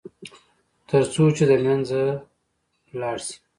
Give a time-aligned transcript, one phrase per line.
[0.89, 2.01] تر څو چې د منځه
[2.99, 3.35] لاړ شي.